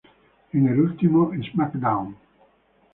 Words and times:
En 0.53 0.67
el 0.67 0.79
último 0.79 1.29
"Smackdown! 1.51 2.17